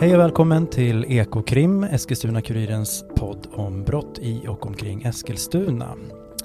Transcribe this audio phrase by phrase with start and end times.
[0.00, 5.94] Hej och välkommen till Ekokrim, Eskilstuna-Kurirens podd om brott i och omkring Eskilstuna.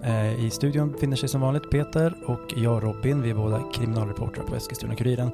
[0.03, 4.43] Eh, I studion befinner sig som vanligt Peter och jag Robin, vi är båda kriminalreportrar
[4.43, 5.31] på Eskilstuna-Kuriren.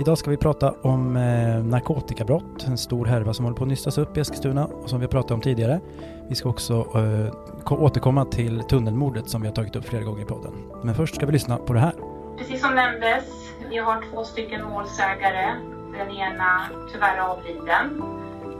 [0.00, 3.98] Idag ska vi prata om eh, narkotikabrott, en stor härva som håller på att nystas
[3.98, 5.80] upp i Eskilstuna och som vi har pratat om tidigare.
[6.28, 10.26] Vi ska också eh, återkomma till tunnelmordet som vi har tagit upp flera gånger i
[10.26, 10.52] podden.
[10.84, 11.94] Men först ska vi lyssna på det här.
[12.38, 13.24] Precis som nämndes,
[13.70, 15.75] vi har två stycken målsägare.
[15.96, 18.02] Den ena tyvärr avliden,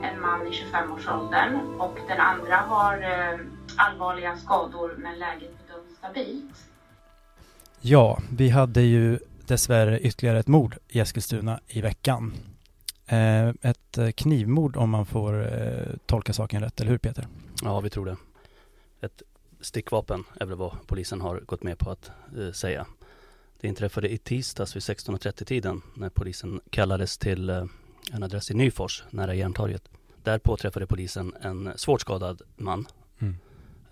[0.03, 3.39] en man i 25-årsåldern och den andra har eh,
[3.77, 6.71] allvarliga skador men läget bedöms stabilt.
[7.81, 12.33] Ja, vi hade ju dessvärre ytterligare ett mord i Eskilstuna i veckan.
[13.07, 15.51] Eh, ett eh, knivmord om man får
[16.07, 17.27] tolka saken rätt, eller hur Peter?
[17.63, 18.17] Ja, vi tror det.
[19.01, 19.23] Ett
[19.61, 22.11] stickvapen är väl vad polisen har gått med på att
[22.53, 22.87] säga.
[23.61, 27.65] Det inträffade i tisdags vid 16.30-tiden när polisen kallades till eh,
[28.13, 29.83] en adress i Nyfors nära Järntorget.
[30.23, 32.87] Där påträffade polisen en svårt skadad man.
[33.19, 33.37] Mm.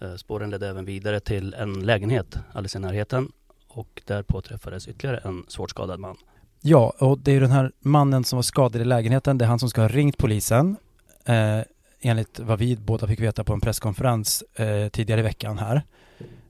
[0.00, 3.32] Eh, spåren ledde även vidare till en lägenhet alldeles i närheten
[3.68, 6.16] och där påträffades ytterligare en svårt skadad man.
[6.60, 9.38] Ja, och det är den här mannen som var skadad i lägenheten.
[9.38, 10.76] Det är han som ska ha ringt polisen.
[11.24, 11.60] Eh,
[12.00, 15.82] enligt vad vi båda fick veta på en presskonferens eh, tidigare i veckan här.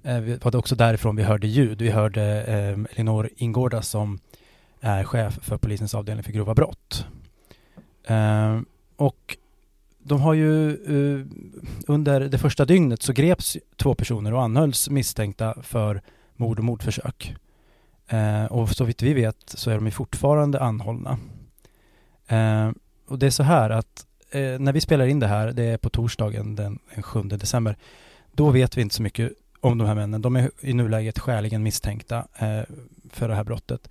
[0.04, 1.82] Eh, det var också därifrån vi hörde ljud.
[1.82, 4.18] Vi hörde eh, Elinor Ingårda som
[4.80, 7.06] är chef för polisens avdelning för grova brott.
[8.04, 8.60] Eh,
[8.96, 9.36] och
[9.98, 11.26] de har ju eh,
[11.86, 16.02] under det första dygnet så greps två personer och anhölls misstänkta för
[16.36, 17.36] mord och mordförsök.
[18.08, 21.18] Eh, och så vitt vi vet så är de fortfarande anhållna.
[22.26, 22.70] Eh,
[23.08, 25.76] och det är så här att eh, när vi spelar in det här, det är
[25.76, 27.76] på torsdagen den 7 december,
[28.32, 29.32] då vet vi inte så mycket
[29.64, 30.22] om de här männen.
[30.22, 32.60] De är i nuläget skäligen misstänkta eh,
[33.10, 33.88] för det här brottet.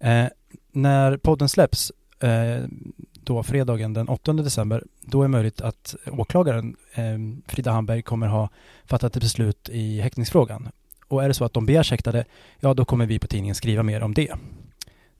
[0.00, 0.26] Eh,
[0.72, 2.64] när podden släpps, eh,
[3.12, 8.48] då fredagen den 8 december, då är möjligt att åklagaren eh, Frida Hamberg kommer ha
[8.84, 10.68] fattat ett beslut i häktningsfrågan
[11.08, 12.24] och är det så att de begärs häktade,
[12.60, 14.32] ja då kommer vi på tidningen skriva mer om det.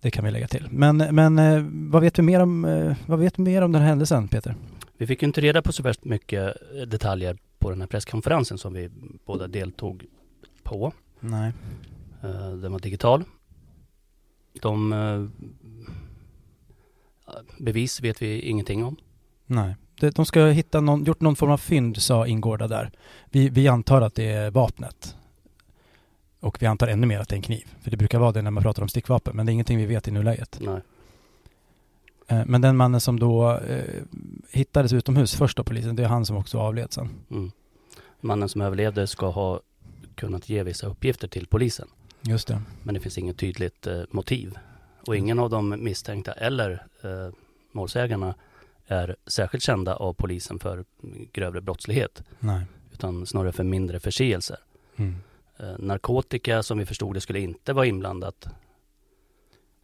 [0.00, 0.66] Det kan vi lägga till.
[0.71, 3.82] Men, men eh, vad, vet vi mer om, eh, vad vet vi mer om den
[3.82, 4.54] här händelsen, Peter?
[4.97, 8.72] Vi fick inte reda på så värst mycket eh, detaljer på den här presskonferensen som
[8.72, 8.91] vi
[9.25, 10.04] båda deltog
[10.62, 10.92] på.
[11.20, 11.52] Nej.
[12.22, 13.25] Eh, den var digital.
[14.62, 15.30] De
[17.58, 18.97] bevis vet vi ingenting om.
[19.47, 19.76] Nej.
[20.14, 22.91] De ska ha hittat någon, gjort någon form av fynd, sa Ingårda där.
[23.30, 25.16] Vi, vi antar att det är vapnet.
[26.41, 27.74] Och vi antar ännu mer att det är en kniv.
[27.80, 29.36] För det brukar vara det när man pratar om stickvapen.
[29.36, 30.58] Men det är ingenting vi vet i nuläget.
[30.60, 30.80] Nej.
[32.26, 34.02] Eh, men den mannen som då eh,
[34.50, 37.08] hittades utomhus först av polisen, det är han som också avled sen.
[37.30, 37.50] Mm.
[38.20, 39.60] Mannen som överlevde ska ha
[40.14, 41.88] kunnat ge vissa uppgifter till polisen.
[42.22, 42.62] Just det.
[42.82, 44.58] Men det finns inget tydligt eh, motiv.
[45.06, 47.34] Och ingen av de misstänkta eller eh,
[47.72, 48.34] målsägarna
[48.86, 50.84] är särskilt kända av polisen för
[51.32, 52.22] grövre brottslighet.
[52.38, 52.64] Nej.
[52.92, 54.58] Utan snarare för mindre förseelser.
[54.96, 55.14] Mm.
[55.56, 58.48] Eh, narkotika som vi förstod det skulle inte vara inblandat.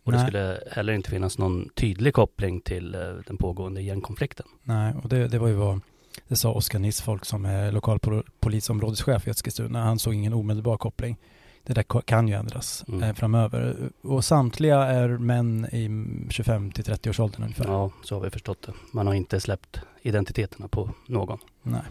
[0.03, 0.21] Och Nej.
[0.21, 4.47] det skulle heller inte finnas någon tydlig koppling till eh, den pågående gängkonflikten.
[4.63, 5.81] Nej, och det, det var ju vad
[6.29, 9.83] det sa Oskar Nissfolk som är lokalpolisområdeschef i Eskilstuna.
[9.85, 11.17] Han såg ingen omedelbar koppling.
[11.63, 13.03] Det där kan ju ändras mm.
[13.03, 13.91] eh, framöver.
[14.03, 15.89] Och samtliga är män i
[16.31, 17.65] 25 till 30 års åldern ungefär.
[17.65, 18.73] Ja, så har vi förstått det.
[18.93, 21.39] Man har inte släppt identiteterna på någon.
[21.63, 21.83] Nej.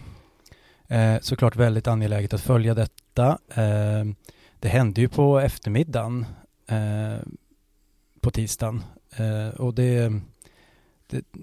[0.88, 3.38] Eh, såklart väldigt angeläget att följa detta.
[3.50, 4.06] Eh,
[4.60, 6.26] det hände ju på eftermiddagen
[6.68, 7.18] eh,
[8.22, 8.84] på tisdagen
[9.18, 10.12] eh, och det,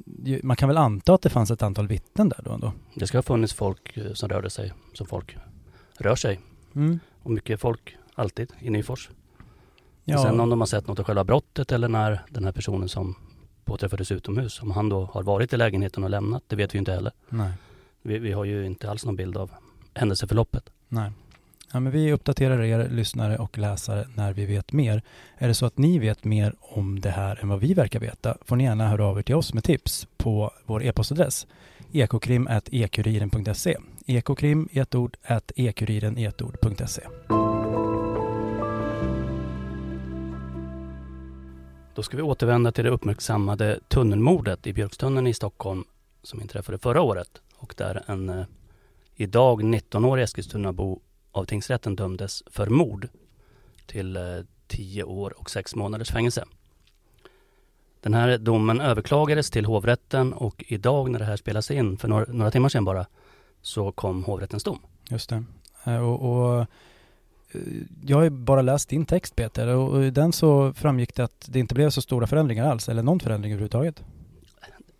[0.04, 2.72] det, man kan väl anta att det fanns ett antal vittnen där då ändå?
[2.94, 5.36] Det ska ha funnits folk eh, som rörde sig som folk
[5.98, 6.40] rör sig.
[6.74, 6.98] Mm.
[7.22, 9.10] Och mycket folk alltid i Nyfors.
[10.04, 10.22] Ja.
[10.22, 13.14] Sen om de har sett något av själva brottet eller när den här personen som
[13.64, 16.92] påträffades utomhus, om han då har varit i lägenheten och lämnat, det vet vi inte
[16.92, 17.12] heller.
[17.28, 17.52] Nej.
[18.02, 19.50] Vi, vi har ju inte alls någon bild av
[19.94, 20.70] händelseförloppet.
[20.88, 21.12] Nej.
[21.72, 25.02] Ja, men vi uppdaterar er lyssnare och läsare när vi vet mer.
[25.38, 28.36] Är det så att ni vet mer om det här än vad vi verkar veta
[28.44, 31.46] får ni gärna höra av er till oss med tips på vår e-postadress
[31.92, 33.76] ekokrim.ekuriren.se
[34.06, 37.02] ekokrim i ett ord, at ekuriren i ett ord.se
[41.94, 45.84] Då ska vi återvända till det uppmärksammade tunnelmordet i Björkstunneln i Stockholm
[46.22, 48.44] som inträffade förra året och där en eh,
[49.14, 51.00] idag 19-årig Eskilstunabo
[51.36, 53.08] av tingsrätten dömdes för mord
[53.86, 54.22] till eh,
[54.66, 56.44] 10 år och 6 månaders fängelse.
[58.00, 62.32] Den här domen överklagades till hovrätten och idag när det här spelas in, för några,
[62.32, 63.06] några timmar sedan bara,
[63.62, 64.78] så kom hovrättens dom.
[65.10, 65.44] Just det.
[65.84, 66.60] Eh, och, och
[67.52, 67.60] eh,
[68.06, 71.46] jag har ju bara läst din text Peter och i den så framgick det att
[71.48, 74.02] det inte blev så stora förändringar alls, eller någon förändring överhuvudtaget.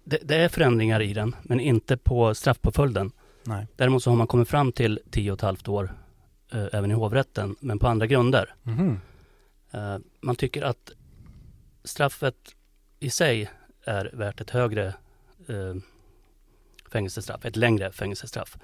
[0.04, 3.10] det, det är förändringar i den, men inte på straffpåföljden.
[3.44, 3.66] Nej.
[3.76, 5.92] Däremot så har man kommit fram till 10 och ett halvt år
[6.52, 8.54] eh, även i hovrätten, men på andra grunder.
[8.62, 9.00] Mhm.
[9.70, 10.90] Eh, man tycker att
[11.84, 12.36] straffet
[13.00, 13.50] i sig
[13.84, 14.86] är värt ett högre
[15.48, 15.74] eh,
[16.92, 18.56] fängelsestraff, ett längre fängelsestraff.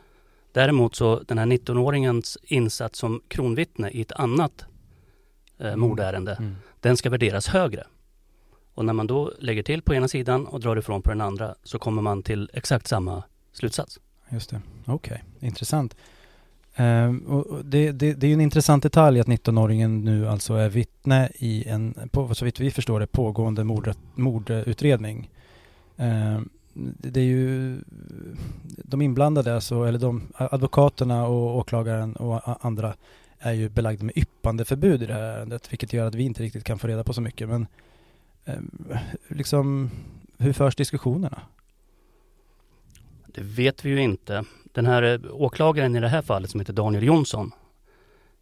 [0.53, 4.65] Däremot så den här 19-åringens insats som kronvittne i ett annat
[5.59, 6.57] eh, mordärende, Mm.
[6.81, 7.87] den ska värderas högre.
[8.75, 11.55] Och när man då lägger till på ena sidan och drar ifrån på den andra
[11.63, 14.01] så kommer man till exakt samma slutsats.
[14.29, 14.61] Just det.
[14.87, 15.97] Okej, intressant.
[16.77, 20.69] Ehm, och det, det, det är ju en intressant detalj att 19-åringen nu alltså är
[20.69, 25.31] vittne i en, på, så vitt vi förstår det, pågående mord, mordutredning.
[25.97, 27.79] Ehm, det är ju
[28.77, 32.95] de inblandade, alltså, eller de advokaterna och åklagaren och a- andra
[33.39, 36.43] är ju belagda med yppande förbud i det här ärendet, vilket gör att vi inte
[36.43, 37.49] riktigt kan få reda på så mycket.
[37.49, 37.67] Men
[38.45, 38.71] ehm,
[39.29, 39.91] liksom,
[40.39, 41.41] hur förs diskussionerna?
[43.33, 44.45] Det vet vi ju inte.
[44.65, 47.53] Den här eh, åklagaren i det här fallet som heter Daniel Jonsson,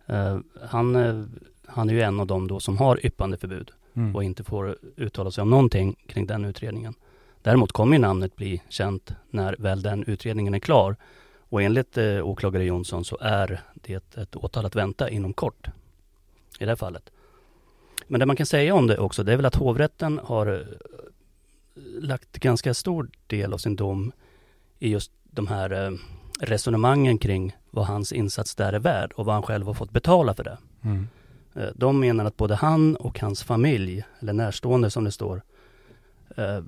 [0.06, 0.38] eh,
[0.68, 1.24] han, eh,
[1.66, 4.16] han är ju en av dem då som har yppandeförbud Mm.
[4.16, 6.94] och inte får uttala sig om någonting kring den utredningen.
[7.42, 10.96] Däremot kommer ju namnet bli känt när väl den utredningen är klar.
[11.38, 15.66] Och enligt eh, åklagare Jonsson så är det ett åtal att vänta inom kort
[16.58, 17.10] i det här fallet.
[18.06, 20.64] Men det man kan säga om det också, det är väl att hovrätten har
[22.00, 24.12] lagt ganska stor del av sin dom
[24.80, 25.92] i just de här eh,
[26.40, 30.34] resonemangen kring vad hans insats där är värd och vad han själv har fått betala
[30.34, 30.58] för det.
[30.82, 31.08] Mm.
[31.54, 35.42] Eh, De menar att både han och hans familj, eller närstående som det står,
[36.36, 36.60] eh,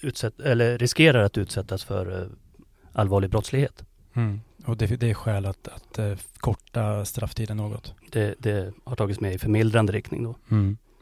[0.00, 2.28] utsätt, eller riskerar att utsättas för
[2.92, 3.84] allvarlig brottslighet.
[4.14, 4.40] Mm.
[4.66, 7.94] Och det, det är skäl att, att korta strafftiden något.
[8.10, 10.34] Det, det har tagits med i förmildrande riktning då.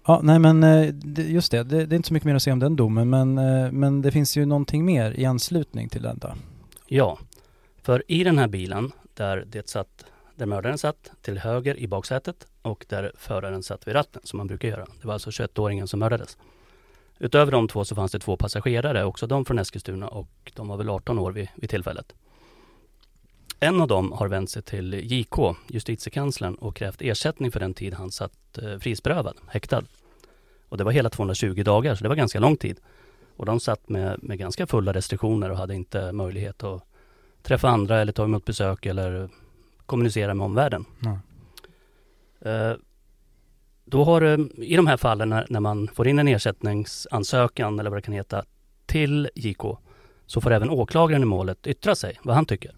[0.08, 2.52] Ja, nej men eh, just det, det, det är inte så mycket mer att säga
[2.52, 6.36] om den domen, men, eh, men det finns ju någonting mer i anslutning till detta.
[6.86, 7.18] Ja,
[7.82, 10.04] för i den här bilen där det satt,
[10.36, 14.46] där mördaren satt till höger i baksätet och där föraren satt vid ratten som man
[14.46, 14.86] brukar göra.
[15.00, 16.38] Det var alltså 21-åringen som mördades.
[17.18, 20.76] Utöver de två så fanns det två passagerare, också de från Eskilstuna och de var
[20.76, 22.14] väl 18 år vid, vid tillfället.
[23.60, 27.94] En av dem har vänt sig till JK, justitiekanslern, och krävt ersättning för den tid
[27.94, 29.82] han satt eh, frihetsberövad, häktad.
[30.68, 32.80] Och det var hela 220 dagar, så det var ganska lång tid.
[33.36, 36.82] Och de satt med, med ganska fulla restriktioner och hade inte möjlighet att
[37.42, 39.28] träffa andra eller ta emot besök eller
[39.86, 40.84] kommunicera med omvärlden.
[42.40, 42.72] Eh,
[43.84, 47.90] Då har eh, i de här fallen när, när man får in en ersättningsansökan eller
[47.90, 48.44] vad det kan heta
[48.86, 49.62] till JK
[50.26, 52.74] så får även åklagaren i målet yttra sig vad han tycker.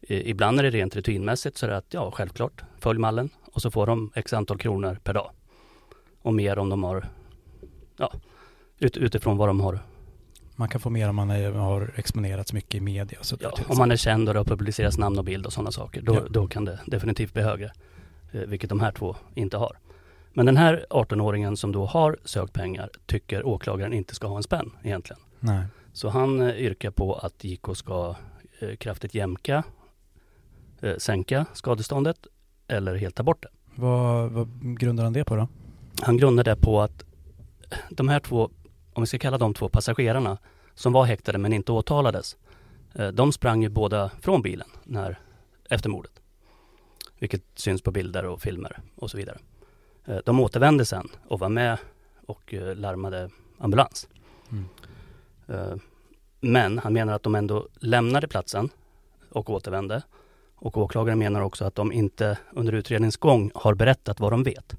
[0.00, 3.62] I- Ibland är det rent rutinmässigt så är det att ja, självklart, följ mallen och
[3.62, 5.30] så får de x antal kronor per dag.
[6.22, 7.08] Och mer om de har,
[7.96, 8.12] ja,
[8.78, 9.78] ut, utifrån vad de har
[10.56, 13.18] Man kan få mer om man är, har exponerats mycket i media.
[13.22, 15.72] Så Ja, om man är känd och det har publicerats namn och bild och sådana
[15.72, 16.20] saker, då, Ja.
[16.30, 17.72] då kan det definitivt bli högre.
[18.32, 19.78] Eh, vilket de här två inte har.
[20.32, 24.42] Men den här 18-åringen som då har sökt pengar tycker åklagaren inte ska ha en
[24.42, 25.22] spänn egentligen.
[25.40, 25.64] Nej.
[25.92, 28.16] Så han eh, yrkar på att JK ska
[28.60, 29.62] eh, kraftigt jämka,
[30.80, 32.26] eh, sänka skadeståndet
[32.68, 33.48] eller helt ta bort det.
[33.74, 34.48] Vad, vad
[34.78, 35.48] grundar han det på då?
[36.00, 37.04] Han grundar det på att
[37.90, 38.50] de här två,
[38.92, 40.38] om vi ska kalla de två passagerarna,
[40.74, 42.36] som var häktade men inte åtalades,
[42.94, 45.18] eh, de sprang ju båda från bilen när,
[45.70, 46.12] efter mordet.
[47.18, 49.38] Vilket syns på bilder och filmer och så vidare.
[50.04, 51.78] Eh, De återvände sen och var med
[52.26, 54.08] och eh, larmade ambulans.
[54.50, 54.68] Mm.
[56.40, 58.68] Men han menar att de ändå lämnade platsen
[59.30, 60.02] och återvände.
[60.54, 64.76] Och åklagaren menar också att de inte under utredningens gång har berättat vad de vet.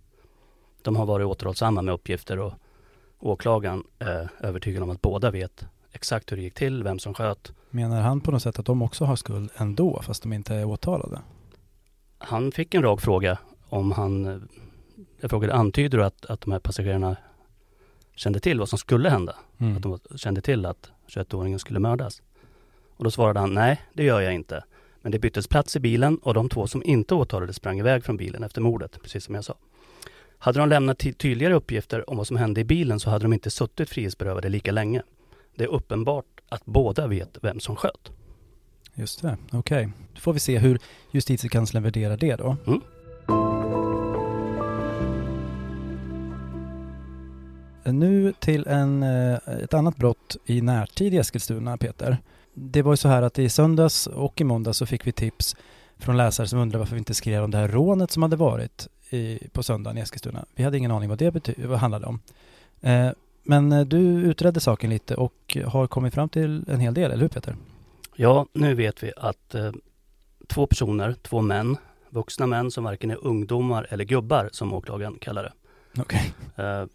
[0.84, 2.54] De har varit återhållsamma med uppgifter och
[3.20, 7.54] åklagaren är övertygad om att båda vet exakt hur det gick till, vem som sköt.
[7.70, 10.66] Menar han på något sätt att de också har skuld ändå, fast de inte är
[10.66, 11.22] åtalade?
[12.18, 13.38] Han fick en rak fråga
[13.70, 14.38] om han, eh,
[15.20, 17.18] jag frågade antyder du att, att de här passagerarna
[18.16, 19.36] kände till vad som skulle hända?
[19.58, 19.76] Mm.
[19.78, 22.22] Att de kände till att 21-åringen skulle mördas?
[22.98, 24.64] Och då svarade han, nej det gör jag inte.
[25.02, 28.18] Men det byttes plats i bilen och de två som inte åtalades sprang iväg från
[28.18, 29.56] bilen efter mordet, precis som jag sa.
[30.44, 33.34] Hade de lämnat ty- tydligare uppgifter om vad som hände i bilen så hade de
[33.34, 35.02] inte suttit frihetsberövade lika länge.
[35.56, 38.12] Det är uppenbart att båda vet vem som sköt.
[38.94, 39.90] Just det, okej.
[40.14, 40.80] Då får vi se hur
[41.12, 42.58] justitiekanslern värderar det då.
[42.68, 42.82] Mm.
[48.00, 49.34] Nu till en, eh,
[49.64, 52.18] ett annat brott i närtid i Eskilstuna, Peter.
[52.54, 55.56] Det var ju så här att i söndags och i måndag så fick vi tips
[55.98, 58.88] från läsare som undrade varför vi inte skrev om det här rånet som hade varit
[59.14, 60.46] i, på söndagen i Eskilstuna.
[60.56, 62.20] Vi hade ingen aning vad det bety- vad handlade om.
[62.82, 63.10] Eh,
[63.44, 67.22] men eh, du utredde saken lite och har kommit fram till en hel del, eller
[67.22, 67.56] hur Peter?
[68.16, 69.72] Ja, nu vet vi att eh,
[70.48, 71.78] två personer, två män,
[72.10, 75.54] vuxna män som varken är ungdomar eller gubbar som åklagaren kallar det.
[76.02, 76.34] Okej.
[76.56, 76.86] Eh,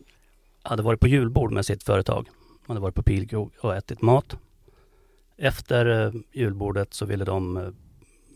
[0.63, 2.29] hade varit på julbord med sitt företag.
[2.67, 4.37] De hade varit på pilkrog och ätit mat.
[5.37, 7.69] Efter eh, julbordet så ville de eh,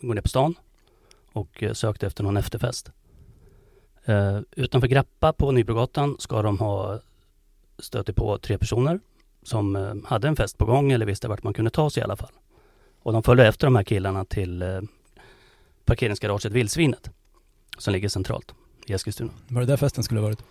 [0.01, 0.55] gå ner på stan
[1.33, 2.91] och sökte efter någon efterfest.
[4.05, 7.01] Eh, utanför Grappa på Nybrogatan ska de ha
[7.79, 9.01] stötit på tre personer
[9.43, 12.05] som eh, hade en fest på gång eller visste vart man kunde ta sig i
[12.05, 12.33] alla fall.
[13.03, 14.81] Och de följde efter de här killarna till eh,
[15.85, 17.11] parkeringsgaraget Vildsvinet
[17.79, 18.55] som ligger centralt
[18.87, 19.33] i Eskilstuna.
[19.49, 20.43] Var det där festen skulle ha varit?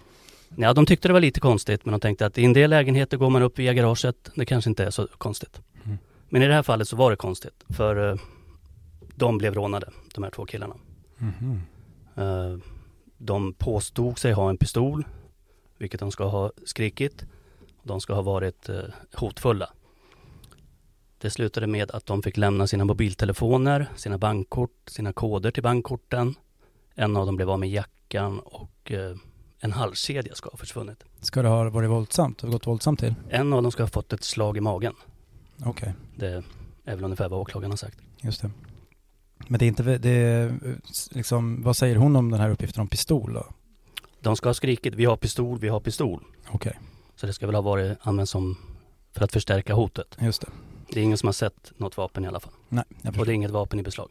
[0.55, 3.17] Ja, de tyckte det var lite konstigt men de tänkte att i en del lägenheter
[3.17, 4.31] går man upp via garaget.
[4.35, 5.61] Det kanske inte är så konstigt.
[5.83, 5.97] Mm.
[6.29, 8.19] Men i det här fallet så var det konstigt för
[9.15, 10.75] de blev rånade, de här två killarna.
[11.17, 11.61] Mhm.
[13.23, 15.05] De påstod sig ha en pistol,
[15.77, 17.25] vilket de ska ha skrikit.
[17.83, 18.79] De ska ha varit eh,
[19.13, 19.69] hotfulla.
[21.17, 26.35] Det slutade med att de fick lämna sina mobiltelefoner, sina bankkort, sina koder till bankkorten.
[26.95, 29.15] En av dem blev av med jackan och eh,
[29.59, 31.03] en halskedja ska ha försvunnit.
[31.21, 32.41] Ska det ha varit våldsamt?
[32.41, 33.13] Har det gått våldsamt till?
[33.29, 34.93] En av dem ska ha fått ett slag i magen.
[35.65, 36.43] Okej, Det
[36.85, 37.97] är väl ungefär vad åklagaren har sagt.
[38.21, 38.51] just det.
[39.47, 40.57] Men det är inte, det är,
[41.11, 43.45] liksom, vad säger hon om den här uppgiften om pistol då?
[44.21, 46.23] De ska ha skrikit vi har pistol, vi har pistol.
[46.51, 46.79] Okej,
[47.15, 48.57] Så det ska väl ha varit använt som
[49.13, 50.17] för att förstärka hotet.
[50.19, 50.47] just det.
[50.93, 52.53] Det är ingen som har sett något vapen i alla fall.
[52.69, 52.83] Nej,
[53.19, 54.09] Och det är inget vapen i beslag.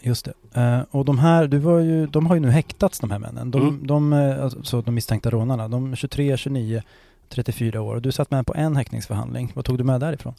[0.00, 0.60] Just det.
[0.60, 3.50] Eh, och de här, du var ju, de har ju nu häktats de här männen.
[3.50, 3.86] De, Mm.
[3.86, 5.68] de, eh, alltså, de misstänkta rånarna.
[5.68, 6.82] De är 23, 29,
[7.28, 8.00] 34 år.
[8.00, 9.52] Du satt med på en häktningsförhandling.
[9.54, 10.34] Vad tog du med därifrån?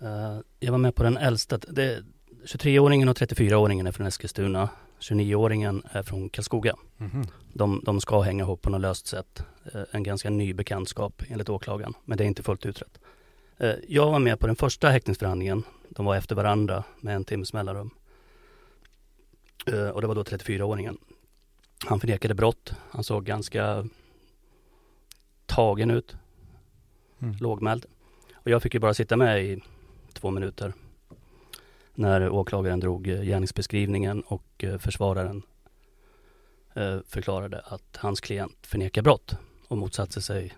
[0.00, 1.58] Eh, jag var med på den äldsta.
[1.58, 2.02] Det,
[2.46, 4.68] 23-åringen och 34-åringen är från Eskilstuna.
[5.00, 6.76] 29-åringen är från Karlskoga.
[7.52, 9.42] De, de ska hänga ihop på något löst sätt.
[9.74, 11.94] Eh, en ganska ny bekantskap enligt åklagaren.
[12.04, 12.98] Men det är inte fullt utrett.
[13.58, 15.62] Eh, jag var med på den första häktningsförhandlingen.
[15.88, 17.90] De var efter varandra med en timmes mellanrum.
[19.66, 20.98] Eh, och det var då 34-åringen.
[21.86, 22.74] Han förnekade brott.
[22.90, 23.88] Han såg ganska
[25.46, 26.16] tagen ut.
[27.22, 27.36] Mm.
[27.40, 27.86] lågmäld.
[28.34, 29.62] Och jag fick ju bara sitta med i
[30.12, 30.72] två minuter
[31.96, 35.42] när åklagaren drog eh, gärningsbeskrivningen och eh, försvararen
[36.74, 39.36] eh, förklarade att hans klient förnekar brott
[39.68, 40.52] och motsatte sig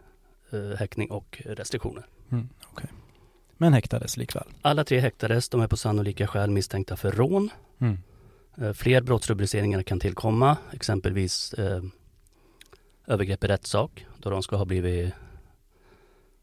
[0.78, 2.07] häktning och restriktioner.
[2.30, 2.90] Mm, okej.
[3.57, 4.49] Men häktades likväl.
[4.62, 7.50] Alla tre häktades, de är på sannolika skäl misstänkta för rån.
[7.78, 7.99] Mm.
[8.75, 11.83] Fler brottsrubriceringar kan tillkomma, exempelvis eh,
[13.07, 15.14] övergrepp i rättssak, då de ska ha blivit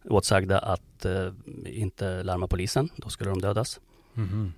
[0.10, 1.32] åtsagda att eh,
[1.66, 3.80] inte larma polisen, då skulle de dödas.
[4.14, 4.54] Mhm.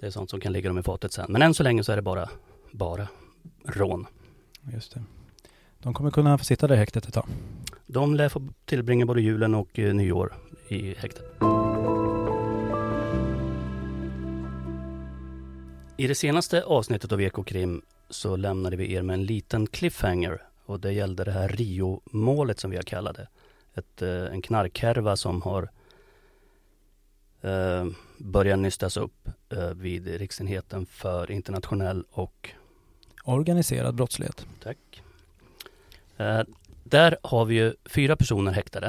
[0.00, 1.26] Det är sånt som kan ligga dem i fatet sen.
[1.28, 2.28] Men än så länge så är det bara,
[2.70, 3.08] bara
[3.64, 4.06] rån.
[4.72, 5.02] Just det.
[5.78, 7.26] De kommer kunna få sitta där i häktet ett tag.
[7.86, 10.34] De lär få tillbringa både julen och eh, nyår
[10.68, 11.24] i häktet.
[15.96, 20.80] I det senaste avsnittet av Ekokrim så lämnade vi er med en liten cliffhanger och
[20.80, 23.28] det gällde det här Rio-målet som vi har kallat det.
[23.74, 25.70] Ett, eh, en knarkhärva som har
[27.42, 27.86] eh,
[28.18, 32.50] börjat nystas upp eh, vid Riksenheten för internationell och
[33.24, 34.46] Organiserad brottslighet.
[34.62, 35.02] Tack.
[36.16, 36.40] Eh,
[36.84, 38.86] där har vi ju fyra personer häktade.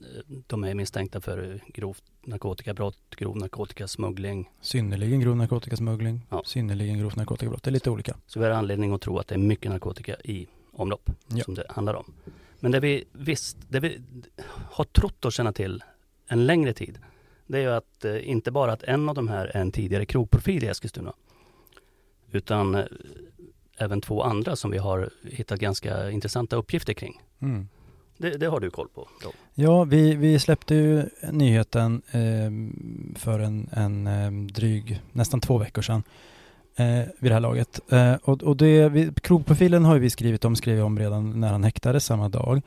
[0.00, 4.50] Eh, De är misstänkta för grovt narkotikabrott, grov narkotikasmuggling.
[4.60, 6.26] Synnerligen grov narkotikasmuggling.
[6.30, 6.42] Ja.
[6.46, 7.62] Synnerligen grovt narkotikabrott.
[7.62, 8.16] Det är lite olika.
[8.26, 11.44] Så vi har anledning att tro att det är mycket narkotika i omlopp Ja.
[11.44, 12.12] som det handlar om.
[12.60, 14.00] Men det vi visst, det vi
[14.70, 15.82] har trott och känna till
[16.26, 16.98] en längre tid,
[17.46, 20.06] det är ju att eh, inte bara att en av de här är en tidigare
[20.06, 21.12] krogprofil i Eskilstuna,
[22.32, 22.84] utan eh,
[23.78, 27.22] även två andra som vi har hittat ganska intressanta uppgifter kring.
[27.40, 27.68] Mm.
[28.18, 29.08] Det, det har du koll på?
[29.22, 29.32] Då.
[29.54, 35.82] Ja, vi, vi släppte ju nyheten eh, för en, en eh, dryg, nästan två veckor
[35.82, 36.02] sedan
[36.76, 37.80] eh, vid det här laget.
[37.92, 41.64] Eh, och och det, vi, krogprofilen har vi skrivit om, skrev om redan när han
[41.64, 42.62] häktades samma dag.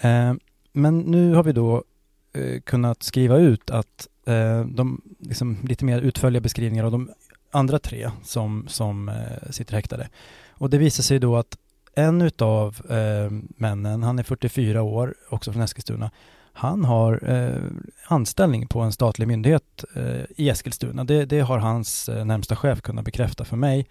[0.00, 0.34] Eh,
[0.72, 1.84] men nu har vi då
[2.32, 7.10] eh, kunnat skriva ut att eh, de liksom, lite mer utförliga beskrivningar av de
[7.50, 10.08] andra tre som, som eh, sitter häktade.
[10.50, 11.58] Och det visar sig då att
[11.94, 16.10] en utav eh, männen, han är 44 år, också från Eskilstuna.
[16.52, 17.62] Han har eh,
[18.06, 21.04] anställning på en statlig myndighet eh, i Eskilstuna.
[21.04, 23.86] Det, det har hans eh, närmsta chef kunnat bekräfta för mig.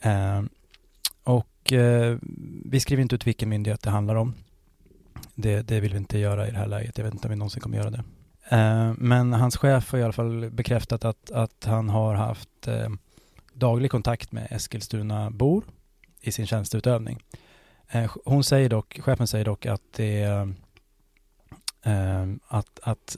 [0.00, 0.42] Eh,
[1.24, 2.18] och eh,
[2.64, 4.34] vi skriver inte ut vilken myndighet det handlar om.
[5.34, 6.98] Det, det vill vi inte göra i det här läget.
[6.98, 8.04] Jag vet inte om vi någonsin kommer göra det.
[8.48, 12.88] Eh, men hans chef har i alla fall bekräftat att, att han har haft eh,
[13.52, 15.64] daglig kontakt med Eskilstuna-bor
[16.20, 17.22] i sin tjänsteutövning.
[17.88, 20.48] Eh, Hon säger dock, chefen säger dock att det
[21.86, 23.16] Eh, att, att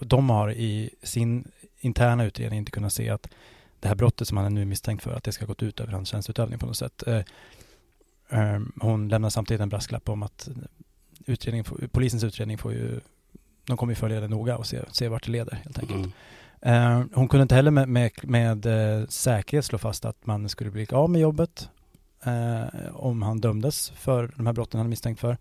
[0.00, 3.28] de har i sin interna utredning inte kunnat se att
[3.80, 5.92] det här brottet som han är nu misstänkt för, att det ska gått ut över
[5.92, 7.02] hans tjänsteutövning på något sätt.
[7.06, 7.22] Eh,
[8.28, 10.48] eh, hon lämnar samtidigt en brasklapp om att
[11.30, 13.00] utredning, polisens utredning får ju,
[13.66, 15.98] de kommer ju följa det noga och se, se vart det leder helt enkelt.
[15.98, 16.12] Mm.
[16.66, 20.70] Uh, hon kunde inte heller med, med, med uh, säkerhet slå fast att man skulle
[20.70, 21.68] bli av med jobbet
[22.26, 25.38] uh, om han dömdes för de här brotten han är misstänkt för.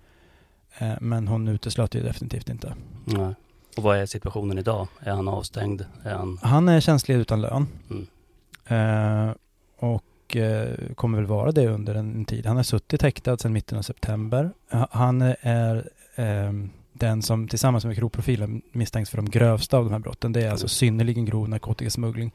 [1.00, 2.74] men hon uteslöt det definitivt inte.
[3.06, 3.34] Nej.
[3.78, 4.88] Och vad är situationen idag?
[5.00, 5.86] Är han avstängd?
[6.04, 6.40] Är han...
[6.42, 7.68] han är känslig utan lön.
[7.90, 9.36] Mm.
[9.80, 10.04] och
[10.36, 12.46] Eh, kommer väl vara det under en tid.
[12.46, 14.50] Han har suttit häktad sedan mitten av september.
[14.92, 20.00] Han är ehm, den som tillsammans med grovprofilen misstänks för de grövsta av de här
[20.00, 20.34] brotten.
[20.34, 22.34] Det är alltså synnerligen grov narkotikasmuggling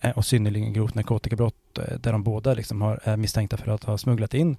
[0.00, 3.84] eh, och synnerligen grovt narkotikabrott eh, där de båda liksom har, är misstänkta för att
[3.84, 4.56] ha smugglat in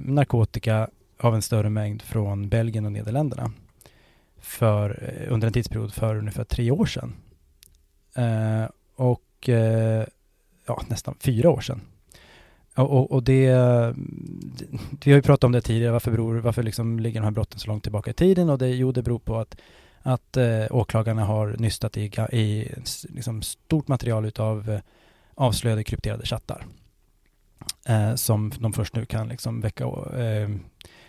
[0.00, 3.52] narkotika av en större mängd från Belgien och Nederländerna
[4.40, 7.14] för, under en tidsperiod för ungefär tre år sedan.
[8.96, 9.50] och
[10.66, 11.80] ja, nästan fyra år sedan.
[12.74, 13.46] Och, och det,
[15.04, 17.58] vi har ju pratat om det tidigare, varför, beror, varför liksom ligger de här brotten
[17.58, 18.50] så långt tillbaka i tiden?
[18.50, 19.56] Och det, jo, det beror på att,
[20.02, 22.74] att eh, åklagarna har nystat i, i
[23.08, 24.80] liksom stort material utav eh,
[25.34, 26.66] avslöjade krypterade chattar.
[27.88, 29.84] Eh, som de först nu kan liksom väcka,
[30.16, 30.48] eh,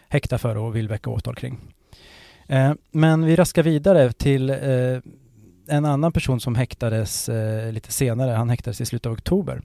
[0.10, 1.60] häkta för och vill väcka åtal kring.
[2.48, 4.58] Eh, men vi raskar vidare till eh,
[5.68, 8.32] en annan person som häktades eh, lite senare.
[8.32, 9.62] Han häktades i slutet av oktober.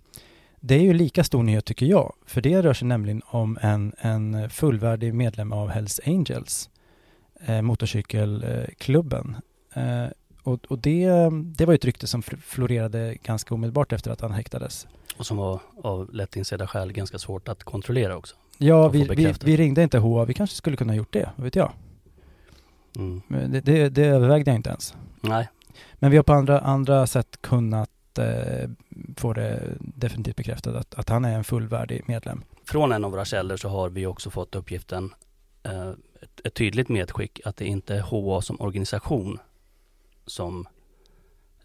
[0.61, 3.93] Det är ju lika stor nyhet tycker jag, för det rör sig nämligen om en,
[3.99, 6.71] en fullvärdig medlem av Hells Angels,
[7.47, 9.37] eh, motorcykelklubben.
[9.75, 10.07] Eh,
[10.43, 14.87] och, och det, det var ett rykte som florerade ganska omedelbart efter att han häktades.
[15.17, 18.37] Och som var av lätt insedda skäl ganska svårt att kontrollera också.
[18.59, 21.57] Ja, vi, vi, vi, ringde inte HA, vi kanske skulle kunna gjort det, vad vet
[21.57, 21.73] jag.
[22.97, 23.23] Mm.
[23.29, 24.95] Det, det, det övervägde jag inte ens.
[25.21, 25.49] Nej.
[25.95, 28.71] Men vi har på andra, andra sätt kunnat eh,
[29.17, 32.43] får det definitivt bekräftat att, att han är en fullvärdig medlem.
[32.65, 35.15] Från en av våra källor så har vi också fått uppgiften,
[35.63, 35.89] eh,
[36.21, 39.39] ett, ett, tydligt medskick, att det inte är HA som organisation
[40.27, 40.67] som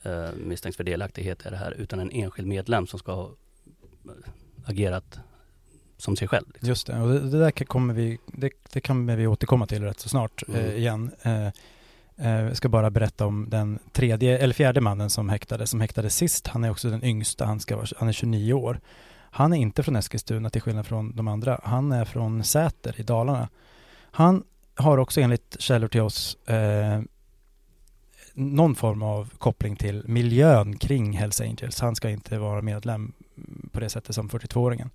[0.04, 3.26] eh, misstänks för delaktighet i det här, utan en enskild medlem som ska ha
[4.06, 4.12] eh,
[4.65, 5.19] agerat
[5.97, 6.45] som sig själv.
[6.47, 6.69] Liksom.
[6.69, 9.99] Just det, och det, det där kommer vi, det, det kan vi återkomma till rätt
[9.99, 10.60] så snart mm.
[10.60, 11.12] eh, igen.
[11.21, 11.47] Eh,
[12.17, 16.15] Eh, jag ska bara berätta om den tredje, eller fjärde mannen som häktades, som häktades
[16.15, 16.47] sist.
[16.47, 18.80] Han är också den yngsta, han, ska, han är 29 år.
[19.15, 21.60] Han är inte från Eskilstuna till skillnad från de andra.
[21.63, 23.49] Han är från Säter i Dalarna.
[24.12, 24.43] Han
[24.76, 27.02] har också enligt källor till oss eh,
[28.34, 31.80] någon form av koppling till miljön kring Hells Angels.
[31.80, 33.13] Han ska inte vara medlem
[33.71, 34.89] på det sättet som 42-åringen.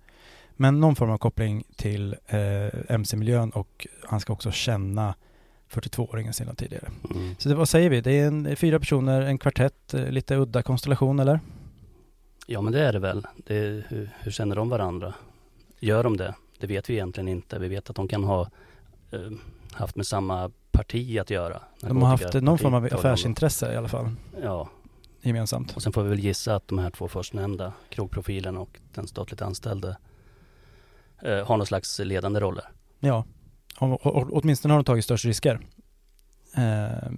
[0.55, 5.15] Men någon form av koppling till eh, MC-miljön och han ska också känna
[5.69, 6.87] 42-åringen sedan tidigare.
[7.15, 7.35] Mm.
[7.37, 8.01] Så det, vad säger vi?
[8.01, 11.39] Det är en, fyra personer, en kvartett, eh, lite udda konstellation eller?
[12.47, 13.27] Ja men det är det väl.
[13.45, 15.13] Det är, hur, hur, känner de varandra?
[15.79, 16.35] Gör de det?
[16.59, 17.59] Det vet vi egentligen inte.
[17.59, 18.41] Vi vet att de kan ha
[19.11, 19.19] eh,
[19.71, 21.61] haft med samma parti att göra.
[21.79, 24.11] De har haft någon form av affärsintresse i alla fall.
[24.43, 24.69] Ja.
[25.21, 25.75] Gemensamt.
[25.75, 29.41] Och sen får vi väl gissa att de här två förstnämnda, krogprofilen och den statligt
[29.41, 29.97] anställde,
[31.21, 32.65] eh, har någon slags ledande roller.
[32.99, 33.25] Ja
[33.79, 35.59] åtminstone har de tagit störst risker.
[36.55, 37.11] Eh,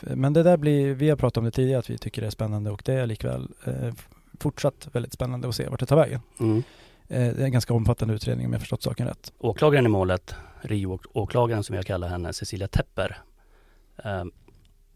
[0.00, 2.30] men det där blir, vi har pratat om det tidigare att vi tycker det är
[2.30, 3.94] spännande och det är likväl eh,
[4.40, 6.20] fortsatt väldigt spännande att se vart det tar vägen.
[6.40, 6.62] Mm.
[7.08, 9.32] Eh, det är en ganska omfattande utredning om jag förstått saken rätt.
[9.38, 13.18] Åklagaren i målet, Rio-åklagaren som jag kallar henne, Cecilia Tepper,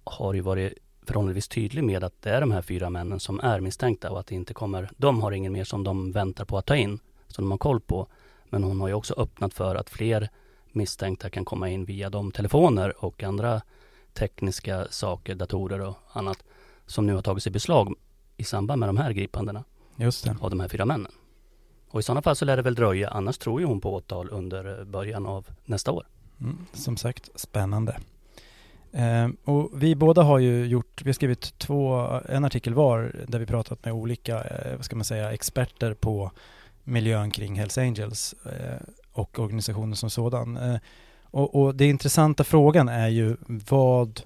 [0.04, 0.72] har ju varit
[1.06, 4.26] förhållandevis tydlig med att det är de här fyra männen som är misstänkta och att
[4.26, 7.44] det inte kommer, de har ingen mer som de väntar på att ta in, som
[7.44, 8.06] de har koll på.
[8.48, 10.28] Men hon har ju också öppnat för att fler
[10.76, 13.62] misstänkta kan komma in via de telefoner och andra
[14.14, 16.44] tekniska saker, datorer och annat
[16.86, 17.94] som nu har tagits i beslag
[18.36, 19.64] i samband med de här gripandena
[19.96, 20.36] Just det.
[20.40, 21.12] av de här fyra männen.
[21.90, 24.28] Och i sådana fall så lär det väl dröja, annars tror ju hon på åtal
[24.30, 26.06] under början av nästa år.
[26.40, 27.98] Mm, som sagt, spännande.
[28.92, 31.96] Eh, och vi båda har ju gjort, vi har skrivit två,
[32.28, 36.30] en artikel var där vi pratat med olika, eh, vad ska man säga, experter på
[36.84, 38.32] miljön kring Hells Angels.
[38.32, 38.80] Eh,
[39.18, 40.56] och organisationen som sådan.
[40.56, 40.76] Eh,
[41.22, 44.20] och, och det intressanta frågan är ju vad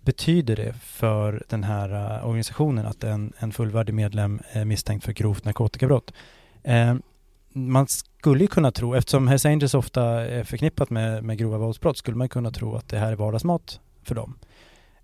[0.00, 5.12] betyder det för den här uh, organisationen att en, en fullvärdig medlem är misstänkt för
[5.12, 6.12] grovt narkotikabrott?
[6.62, 6.94] Eh,
[7.52, 12.16] man skulle kunna tro, eftersom Hells Angels ofta är förknippat med, med grova våldsbrott, skulle
[12.16, 14.38] man kunna tro att det här är vardagsmat för dem.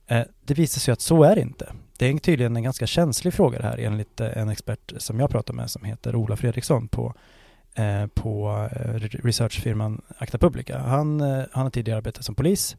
[0.06, 1.72] Eh, det visar sig att så är det inte.
[1.98, 5.30] Det är tydligen en ganska känslig fråga det här enligt eh, en expert som jag
[5.30, 7.14] pratar med som heter Ola Fredriksson på
[7.76, 10.78] Eh, på eh, researchfirman Acta Publica.
[10.78, 12.76] Han, eh, han har tidigare arbetat som polis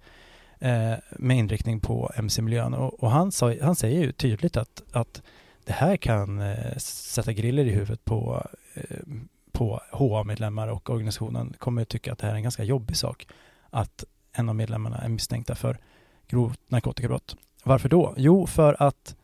[1.10, 2.74] med inriktning på MC-miljön.
[2.74, 5.22] Och, och han, sa, han säger ju tydligt att, att
[5.66, 6.42] det här kan
[6.78, 8.48] sätta griller i huvudet på,
[9.52, 13.28] på HA-medlemmar och organisationen kommer att tycka att det här är en ganska jobbig sak.
[13.70, 15.78] Att en av medlemmarna är misstänkta för
[16.28, 17.36] grovt narkotikabrott.
[17.64, 18.14] Varför då?
[18.18, 19.16] Jo, för att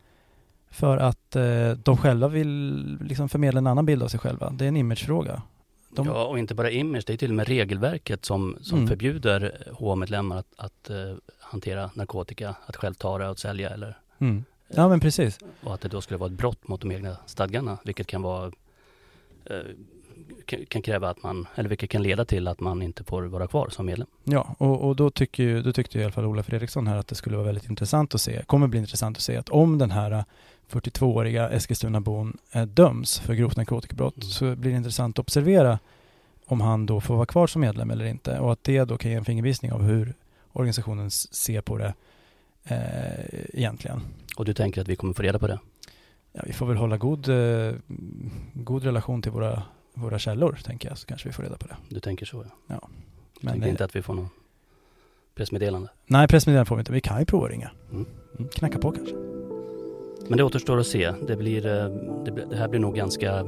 [0.70, 4.50] för att eh, de själva vill liksom förmedla en annan bild av sig själva.
[4.50, 5.42] Det är en imagefråga.
[5.94, 6.06] De...
[6.06, 8.88] Ja, och inte bara image, det är till och med regelverket som, som mm.
[8.88, 14.44] förbjuder HA-medlemmar att, att uh, hantera narkotika, att själv ta det och sälja eller mm.
[14.68, 15.38] Ja men precis.
[15.60, 18.46] Och att det då skulle vara ett brott mot de egna stadgarna, vilket kan vara
[18.46, 18.52] uh,
[20.68, 23.68] kan kräva att man, eller vilket kan leda till att man inte får vara kvar
[23.68, 24.08] som medlem.
[24.24, 27.08] Ja, och, och då, tycker ju, då tyckte i alla fall Ola Fredriksson här att
[27.08, 29.90] det skulle vara väldigt intressant att se, kommer bli intressant att se att om den
[29.90, 30.24] här
[30.70, 34.28] 42-åriga Eskilstunabon eh, döms för grovt narkotikabrott mm.
[34.28, 35.78] så blir det intressant att observera
[36.46, 39.10] om han då får vara kvar som medlem eller inte och att det då kan
[39.10, 40.14] ge en fingervisning av hur
[40.52, 41.94] organisationen ser på det
[42.64, 44.00] eh, egentligen.
[44.36, 45.58] Och du tänker att vi kommer få reda på det?
[46.32, 47.74] Ja, vi får väl hålla god, eh,
[48.52, 49.62] god relation till våra,
[49.94, 51.76] våra källor, tänker jag, så kanske vi får reda på det.
[51.88, 52.74] Du tänker så, ja.
[52.80, 52.88] ja.
[53.40, 54.32] Men tänker inte att vi får något
[55.34, 55.88] pressmeddelande?
[56.06, 56.92] Nej, pressmeddelande får vi inte.
[56.92, 57.70] Vi kan ju prova att ringa.
[57.90, 58.06] Mm.
[58.38, 59.14] Mm, knacka på kanske.
[60.28, 61.12] Men det återstår att se.
[61.26, 61.84] Det, blir, eh,
[62.24, 63.44] det, det här blir nog ganska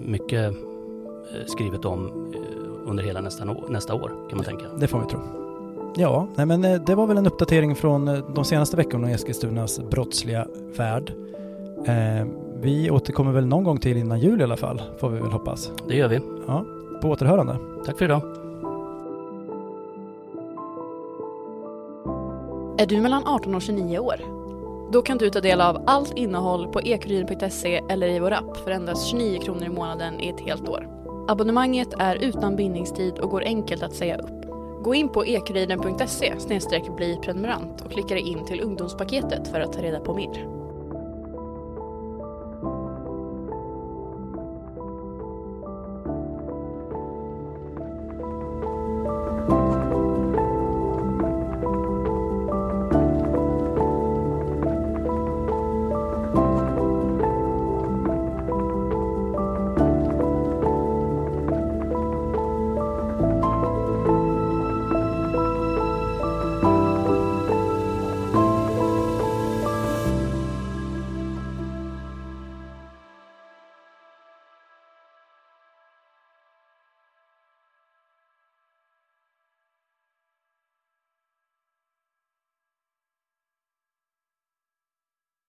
[0.00, 4.64] mycket eh, skrivet om eh, under hela nästa, nästa år kan man tänka.
[4.80, 5.20] Det får vi tro.
[5.96, 10.46] Ja, nej men det var väl en uppdatering från de senaste veckorna i Eskilstunas brottsliga
[10.76, 11.12] värld.
[11.86, 12.26] Eh,
[12.62, 15.72] vi återkommer väl någon gång till innan jul i alla fall, får vi väl hoppas.
[15.88, 16.20] Det gör vi.
[16.46, 16.64] Ja,
[17.02, 17.56] på återhörande.
[17.86, 18.22] Tack för idag.
[22.78, 24.14] Är du mellan 18 och 29 år?
[24.92, 28.70] Då kan du ta del av allt innehåll på ekuriren.se eller i vår app för
[28.70, 30.88] endast 29 kronor i månaden i ett helt år.
[31.28, 34.44] Abonnemanget är utan bindningstid och går enkelt att säga upp.
[34.82, 36.34] Gå in på ekuriren.se
[36.96, 40.59] bli prenumerant och klicka dig in till ungdomspaketet för att ta reda på mer.